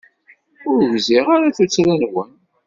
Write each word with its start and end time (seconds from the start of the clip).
Ur 0.69 0.79
gziɣ 0.93 1.25
ara 1.35 1.55
tuttra-nwen. 1.57 2.31